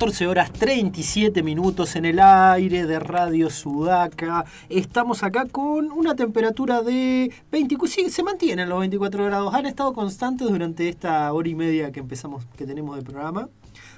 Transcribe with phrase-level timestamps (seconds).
[0.00, 4.46] 14 horas 37 minutos en el aire de Radio Sudaca.
[4.70, 9.52] Estamos acá con una temperatura de 24, sí, se mantienen los 24 grados.
[9.52, 13.50] Han estado constantes durante esta hora y media que empezamos, que tenemos de programa.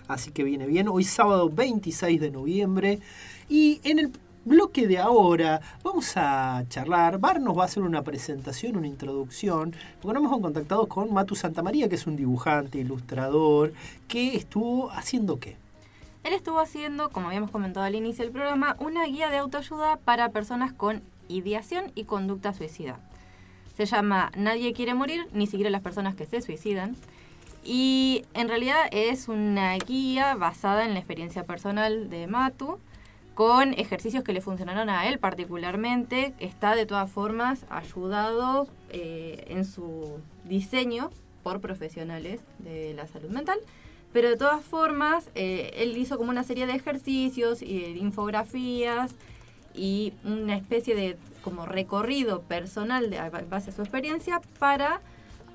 [0.08, 0.88] Así que viene bien.
[0.88, 2.98] Hoy sábado 26 de noviembre.
[3.48, 4.10] Y en el
[4.44, 7.18] bloque de ahora vamos a charlar.
[7.18, 11.36] Bar nos va a hacer una presentación, una introducción, porque nos hemos contactado con Matu
[11.36, 13.72] Santamaría, que es un dibujante, ilustrador,
[14.08, 15.62] que estuvo haciendo qué.
[16.24, 20.30] Él estuvo haciendo, como habíamos comentado al inicio del programa, una guía de autoayuda para
[20.30, 23.00] personas con ideación y conducta suicida.
[23.76, 26.96] Se llama Nadie quiere morir, ni siquiera las personas que se suicidan.
[27.64, 32.78] Y en realidad es una guía basada en la experiencia personal de Matu,
[33.34, 36.34] con ejercicios que le funcionaron a él particularmente.
[36.38, 41.10] Está de todas formas ayudado eh, en su diseño
[41.42, 43.58] por profesionales de la salud mental.
[44.12, 49.14] Pero de todas formas, eh, él hizo como una serie de ejercicios y de infografías
[49.74, 55.00] y una especie de como recorrido personal de, base a su experiencia para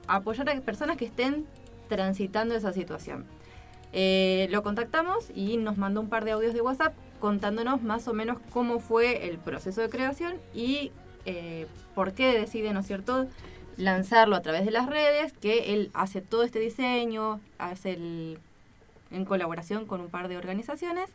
[0.07, 1.45] apoyar a personas que estén
[1.87, 3.25] transitando esa situación.
[3.93, 8.13] Eh, lo contactamos y nos mandó un par de audios de WhatsApp contándonos más o
[8.13, 10.91] menos cómo fue el proceso de creación y
[11.25, 13.27] eh, por qué decide, ¿no es cierto?,
[13.77, 18.39] lanzarlo a través de las redes, que él hace todo este diseño, hace el,
[19.11, 21.09] en colaboración con un par de organizaciones,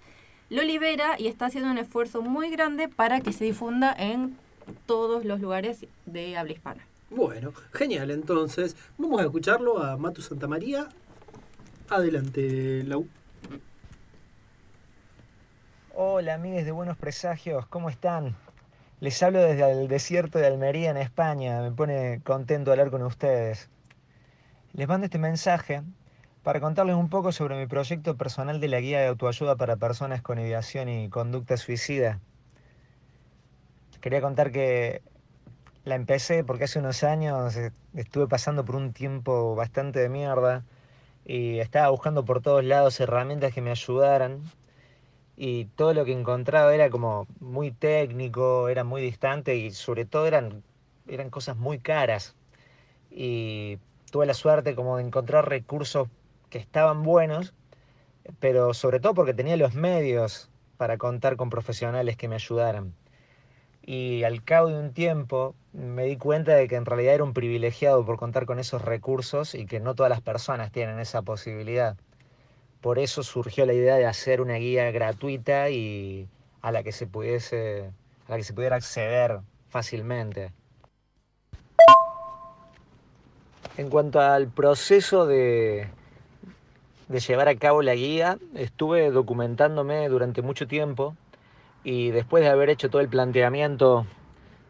[0.50, 4.36] lo libera y está haciendo un esfuerzo muy grande para que se difunda en
[4.86, 6.86] todos los lugares de habla hispana.
[7.10, 10.88] Bueno, genial, entonces vamos a escucharlo a Matu Santamaría.
[11.88, 13.06] Adelante, Lau.
[15.94, 18.34] Hola, amigues de Buenos Presagios, ¿cómo están?
[19.00, 21.60] Les hablo desde el desierto de Almería, en España.
[21.60, 23.68] Me pone contento hablar con ustedes.
[24.74, 25.82] Les mando este mensaje
[26.42, 30.22] para contarles un poco sobre mi proyecto personal de la guía de autoayuda para personas
[30.22, 32.18] con ideación y conducta suicida.
[34.00, 35.02] Quería contar que
[35.84, 37.56] la empecé porque hace unos años
[37.94, 40.64] estuve pasando por un tiempo bastante de mierda
[41.24, 44.40] y estaba buscando por todos lados herramientas que me ayudaran
[45.36, 50.26] y todo lo que encontraba era como muy técnico, era muy distante y sobre todo
[50.26, 50.64] eran,
[51.06, 52.34] eran cosas muy caras.
[53.10, 53.78] Y
[54.10, 56.08] tuve la suerte como de encontrar recursos
[56.52, 57.54] que estaban buenos,
[58.38, 62.92] pero sobre todo porque tenía los medios para contar con profesionales que me ayudaran.
[63.80, 67.32] Y al cabo de un tiempo me di cuenta de que en realidad era un
[67.32, 71.96] privilegiado por contar con esos recursos y que no todas las personas tienen esa posibilidad.
[72.82, 76.28] Por eso surgió la idea de hacer una guía gratuita y
[76.60, 77.90] a la que se pudiese,
[78.28, 79.40] a la que se pudiera acceder
[79.70, 80.52] fácilmente.
[83.78, 85.88] En cuanto al proceso de,
[87.12, 91.14] de llevar a cabo la guía, estuve documentándome durante mucho tiempo
[91.84, 94.06] y después de haber hecho todo el planteamiento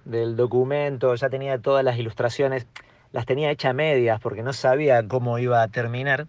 [0.04, 2.66] del documento, ya tenía todas las ilustraciones,
[3.12, 6.26] las tenía hechas medias porque no sabía cómo iba a terminar.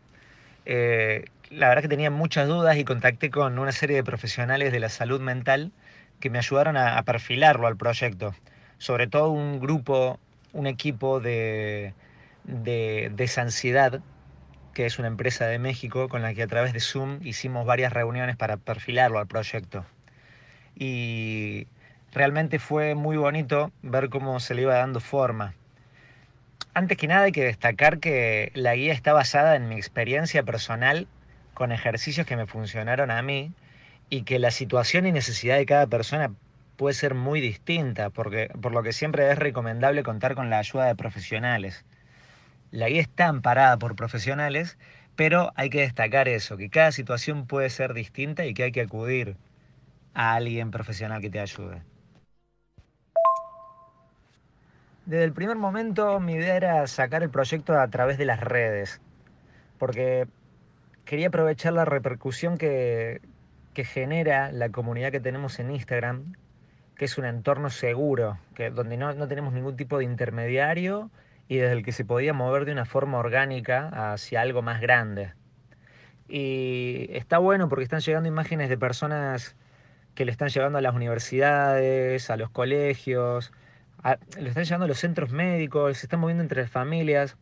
[0.67, 4.79] Eh, la verdad que tenía muchas dudas y contacté con una serie de profesionales de
[4.79, 5.71] la salud mental
[6.19, 8.35] que me ayudaron a, perfilarlo al proyecto.
[8.77, 10.19] Sobre todo un grupo,
[10.51, 11.95] un equipo de,
[12.43, 14.03] de Desansiedad,
[14.73, 17.93] que es una empresa de México con la que a través de Zoom hicimos varias
[17.93, 19.85] reuniones para perfilarlo al proyecto.
[20.75, 21.67] Y
[22.11, 25.53] realmente fue muy bonito ver cómo se le iba dando forma.
[26.73, 31.07] Antes que nada hay que destacar que la guía está basada en mi experiencia personal
[31.53, 33.51] con ejercicios que me funcionaron a mí
[34.09, 36.31] y que la situación y necesidad de cada persona
[36.75, 40.85] puede ser muy distinta, porque, por lo que siempre es recomendable contar con la ayuda
[40.85, 41.85] de profesionales.
[42.73, 44.79] La guía está amparada por profesionales,
[45.15, 48.81] pero hay que destacar eso, que cada situación puede ser distinta y que hay que
[48.81, 49.37] acudir
[50.15, 51.83] a alguien profesional que te ayude.
[55.05, 59.01] Desde el primer momento mi idea era sacar el proyecto a través de las redes,
[59.77, 60.27] porque
[61.05, 63.21] quería aprovechar la repercusión que,
[63.75, 66.33] genera la comunidad que tenemos en Instagram,
[66.95, 71.11] que es un entorno seguro, que, donde no, no, tenemos ningún tipo de intermediario
[71.47, 75.33] y desde el que se podía mover de una forma orgánica hacia algo más grande.
[76.27, 79.55] Y está bueno porque están llegando imágenes de personas
[80.15, 83.51] que le están llevando a las universidades, a los colegios,
[84.03, 87.37] lo están llevando a los centros médicos, se están moviendo entre las familias.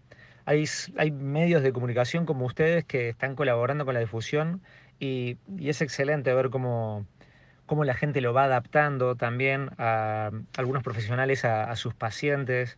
[0.46, 4.62] Hay, medios de comunicación como ustedes que están colaborando con la difusión
[5.00, 7.06] y, es excelente ver cómo,
[7.66, 12.78] cómo, la gente lo va adaptando también a, algunos profesionales a, sus pacientes.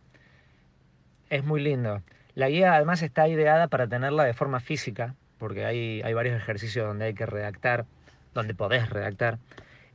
[1.30, 2.02] Es muy lindo.
[2.34, 6.86] La guía además está ideada para tenerla de forma física, porque hay, hay varios ejercicios
[6.86, 7.86] donde hay que redactar,
[8.34, 9.38] donde podés redactar.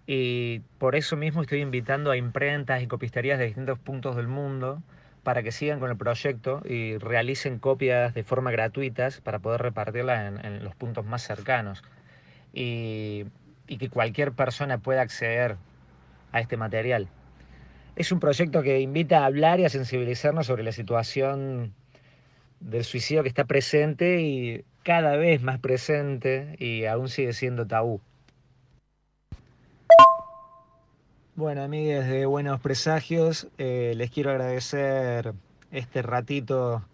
[0.08, 4.82] Y por eso mismo estoy invitando a imprentas y copisterías de distintos puntos del mundo
[5.24, 10.44] para que sigan con el proyecto y realicen copias de forma gratuitas para poder repartirlas
[10.44, 11.84] en, los puntos más cercanos.
[12.54, 13.26] Y
[13.68, 15.58] que cualquier persona pueda acceder
[16.32, 17.08] a este material.
[18.00, 21.74] Es un proyecto que invita a hablar y a sensibilizarnos sobre la situación
[22.62, 28.00] del suicidio que está presente y cada vez más presente y aún sigue siendo tabú.
[31.36, 35.34] Bueno, amigues de Buenos Presagios, eh, les quiero agradecer
[35.70, 36.86] este ratito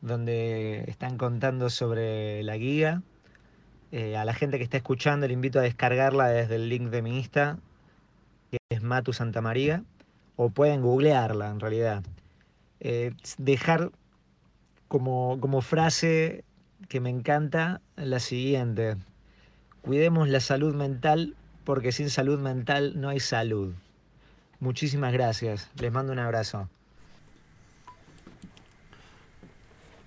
[0.00, 3.02] donde están contando sobre la guía.
[3.92, 7.02] Eh, a la gente que está escuchando, le invito a descargarla desde el link de
[7.02, 7.58] mi Insta,
[8.50, 9.84] que es Matu Santa María,
[10.36, 12.02] o pueden googlearla en realidad.
[12.80, 13.90] Eh, dejar
[14.88, 16.44] como, como frase
[16.88, 18.96] que me encanta la siguiente.
[19.82, 21.34] Cuidemos la salud mental
[21.64, 23.72] porque sin salud mental no hay salud.
[24.60, 25.70] Muchísimas gracias.
[25.76, 26.68] Les mando un abrazo.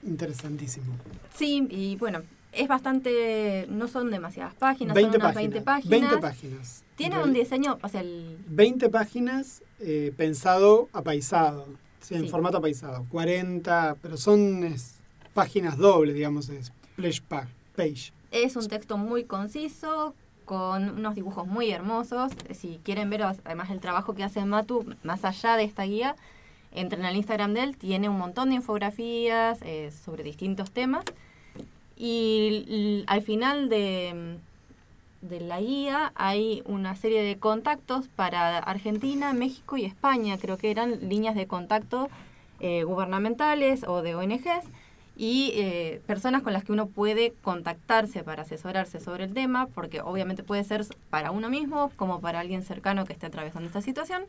[0.03, 0.95] Interesantísimo.
[1.35, 2.21] Sí, y bueno,
[2.57, 3.65] es bastante.
[3.69, 5.51] No son demasiadas páginas, 20 son unas páginas.
[5.53, 5.89] 20 páginas.
[6.01, 6.83] 20 páginas.
[6.95, 8.37] Tiene En un diseño, o sea, el.
[8.47, 11.65] 20 páginas eh, pensado apaisado.
[12.01, 12.29] Sí, en Sí.
[12.29, 13.05] formato apaisado.
[13.09, 14.95] 40, pero son es,
[15.33, 18.11] páginas dobles, digamos, es splash pa- page.
[18.31, 20.13] Es un texto muy conciso,
[20.45, 22.31] con unos dibujos muy hermosos.
[22.53, 26.15] Si quieren ver además el trabajo que hace Matu, más allá de esta guía,
[26.71, 31.03] entren al Instagram de él, tiene un montón de infografías eh, sobre distintos temas.
[31.97, 34.37] Y al final de,
[35.21, 40.37] de la guía hay una serie de contactos para Argentina, México y España.
[40.37, 42.09] Creo que eran líneas de contacto
[42.59, 44.65] eh, gubernamentales o de ONGs
[45.15, 50.01] y eh, personas con las que uno puede contactarse para asesorarse sobre el tema, porque
[50.01, 54.23] obviamente puede ser para uno mismo como para alguien cercano que esté atravesando esta situación.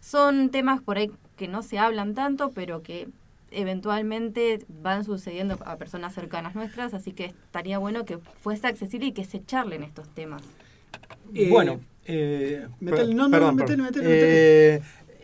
[0.00, 3.08] Son temas por ahí que no se hablan tanto, pero que
[3.50, 9.12] eventualmente van sucediendo a personas cercanas nuestras, así que estaría bueno que fuese accesible y
[9.12, 10.42] que se charlen estos temas.
[11.34, 14.82] Eh, bueno, eh, no, no, perdón, metele, Eh,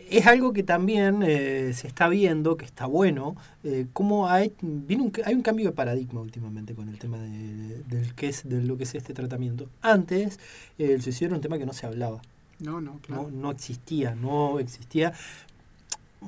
[0.08, 5.02] es algo que también eh, se está viendo, que está bueno, eh, cómo hay, viene
[5.02, 8.62] un, hay un cambio de paradigma últimamente con el tema de, del que es, de
[8.62, 9.68] lo que es este tratamiento.
[9.82, 10.38] Antes
[10.78, 12.22] eh, el suicidio era un tema que no se hablaba.
[12.60, 13.24] No, no, claro.
[13.24, 15.12] no, no existía, no existía.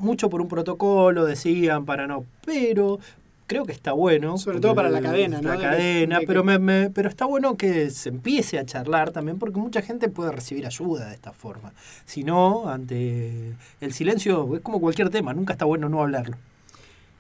[0.01, 2.99] Mucho por un protocolo, decían, para no, pero
[3.47, 4.37] creo que está bueno.
[4.39, 5.49] Sobre todo para la porque- cadena, ¿no?
[5.55, 9.39] La cadena, de pero, me, me- pero está bueno que se empiece a charlar también,
[9.39, 11.73] porque mucha gente puede recibir ayuda de esta forma.
[12.05, 16.37] Si no, ante el silencio, es como cualquier tema, nunca está bueno no hablarlo.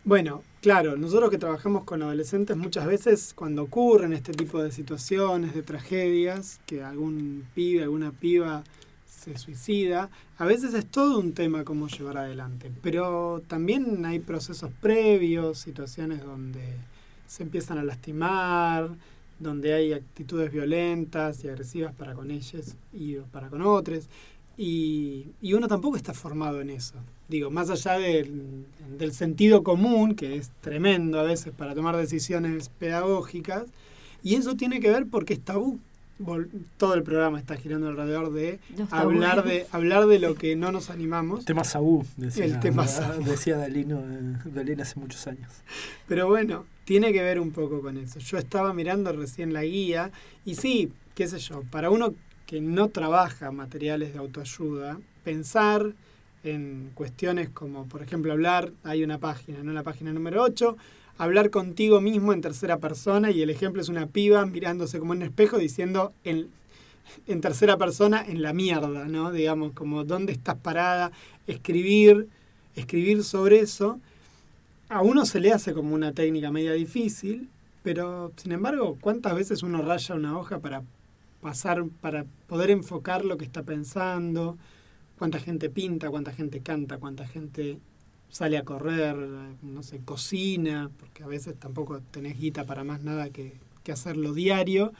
[0.04, 5.54] Bueno, claro, nosotros que trabajamos con adolescentes muchas veces cuando ocurren este tipo de situaciones,
[5.54, 8.62] de tragedias, que algún pibe, alguna piba
[9.18, 14.70] se suicida, a veces es todo un tema cómo llevar adelante, pero también hay procesos
[14.80, 16.62] previos, situaciones donde
[17.26, 18.90] se empiezan a lastimar,
[19.38, 24.08] donde hay actitudes violentas y agresivas para con ellos y para con otros.
[24.56, 26.94] Y, y uno tampoco está formado en eso.
[27.28, 28.66] Digo, más allá del,
[28.98, 33.66] del sentido común, que es tremendo a veces para tomar decisiones pedagógicas,
[34.22, 35.78] y eso tiene que ver porque es tabú.
[36.18, 40.56] Vol- Todo el programa está girando alrededor de Los hablar de hablar de lo que
[40.56, 41.44] no nos animamos.
[41.44, 43.22] Tema Saúl, decía, El tema tabú.
[43.24, 45.50] decía Dalino, eh, Dalina hace muchos años.
[46.08, 48.18] Pero bueno, tiene que ver un poco con eso.
[48.18, 50.10] Yo estaba mirando recién la guía
[50.44, 52.14] y sí, qué sé yo, para uno
[52.46, 55.92] que no trabaja materiales de autoayuda, pensar
[56.44, 59.72] en cuestiones como, por ejemplo, hablar, hay una página, ¿no?
[59.72, 60.76] La página número 8,
[61.18, 65.18] hablar contigo mismo en tercera persona y el ejemplo es una piba mirándose como en
[65.18, 66.48] un espejo diciendo en,
[67.26, 69.32] en tercera persona en la mierda, ¿no?
[69.32, 71.12] Digamos, como dónde estás parada,
[71.46, 72.28] escribir,
[72.76, 74.00] escribir sobre eso
[74.88, 77.48] a uno se le hace como una técnica media difícil,
[77.82, 80.82] pero sin embargo, ¿cuántas veces uno raya una hoja para
[81.42, 84.56] pasar, para poder enfocar lo que está pensando?
[85.18, 87.78] ¿Cuánta gente pinta, cuánta gente canta, cuánta gente
[88.30, 93.30] sale a correr, no sé, cocina, porque a veces tampoco tenés guita para más nada
[93.30, 94.92] que, que hacerlo diario.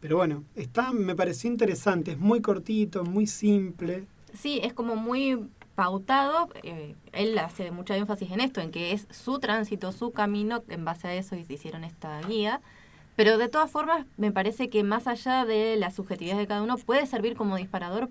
[0.00, 4.04] Pero bueno, está, me pareció interesante, es muy cortito, muy simple.
[4.34, 6.50] Sí, es como muy pautado.
[6.62, 10.84] eh, él hace mucho énfasis en esto, en que es su tránsito, su camino, en
[10.84, 12.60] base a eso hicieron esta guía.
[13.16, 16.76] Pero de todas formas, me parece que más allá de la subjetividad de cada uno,
[16.76, 18.10] puede servir como disparador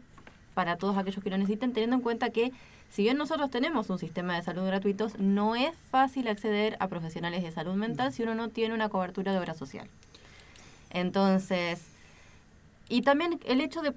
[0.53, 2.51] para todos aquellos que lo necesiten, teniendo en cuenta que
[2.89, 7.41] si bien nosotros tenemos un sistema de salud gratuitos, no es fácil acceder a profesionales
[7.41, 9.87] de salud mental si uno no tiene una cobertura de obra social.
[10.91, 11.81] Entonces,
[12.89, 13.93] y también el hecho de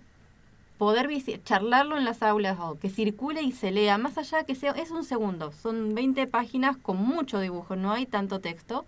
[0.78, 1.08] poder
[1.44, 4.90] charlarlo en las aulas o que circule y se lea, más allá que sea, es
[4.90, 8.86] un segundo, son 20 páginas con mucho dibujo, no hay tanto texto,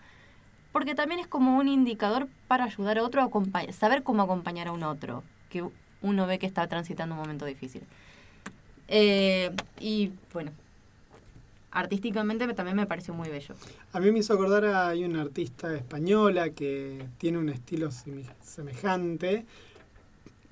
[0.72, 4.72] porque también es como un indicador para ayudar a otro a saber cómo acompañar a
[4.72, 5.64] un otro, que
[6.02, 7.82] uno ve que está transitando un momento difícil.
[8.88, 9.50] Eh,
[9.80, 10.52] y bueno,
[11.70, 13.54] artísticamente también me pareció muy bello.
[13.92, 17.90] A mí me hizo acordar a hay una artista española que tiene un estilo
[18.42, 19.44] semejante,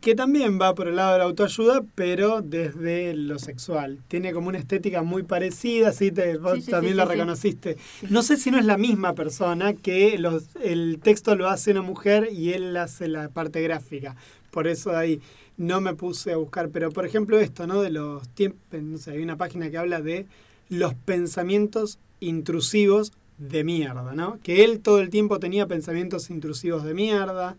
[0.01, 3.99] que también va por el lado de la autoayuda, pero desde lo sexual.
[4.09, 7.77] Tiene como una estética muy parecida, sí, te, vos también la reconociste.
[8.09, 11.83] No sé si no es la misma persona que los, el texto lo hace una
[11.83, 14.17] mujer y él hace la parte gráfica.
[14.51, 15.21] Por eso ahí
[15.57, 16.69] no me puse a buscar.
[16.71, 17.83] Pero por ejemplo esto, ¿no?
[17.83, 20.27] De los tiempos, no sé, hay una página que habla de
[20.69, 24.39] los pensamientos intrusivos de mierda, ¿no?
[24.43, 27.57] Que él todo el tiempo tenía pensamientos intrusivos de mierda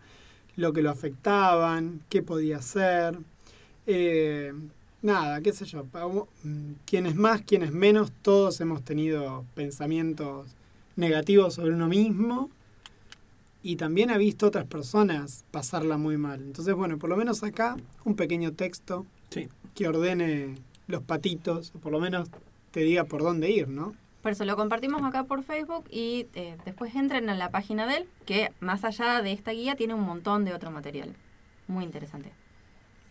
[0.57, 3.17] lo que lo afectaban, qué podía hacer.
[3.85, 4.53] Eh,
[5.01, 5.85] nada, qué sé yo,
[6.85, 10.47] quienes más, quienes menos, todos hemos tenido pensamientos
[10.97, 12.49] negativos sobre uno mismo
[13.63, 16.41] y también ha visto otras personas pasarla muy mal.
[16.41, 19.05] Entonces, bueno, por lo menos acá un pequeño texto
[19.75, 20.55] que ordene
[20.87, 22.29] los patitos, o por lo menos
[22.71, 23.93] te diga por dónde ir, ¿no?
[24.21, 27.97] Por eso lo compartimos acá por Facebook y eh, después entren en la página de
[27.97, 31.15] él, que más allá de esta guía tiene un montón de otro material.
[31.67, 32.31] Muy interesante.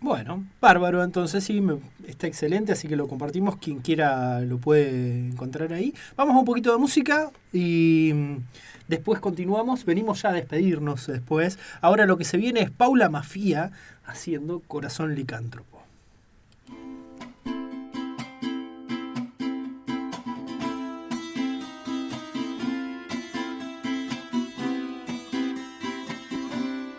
[0.01, 1.63] Bueno, bárbaro, entonces sí,
[2.07, 5.95] está excelente, así que lo compartimos, quien quiera lo puede encontrar ahí.
[6.17, 8.37] Vamos a un poquito de música y mm,
[8.89, 11.59] después continuamos, venimos ya a despedirnos después.
[11.81, 13.71] Ahora lo que se viene es Paula Mafía
[14.05, 15.76] haciendo Corazón Licántropo.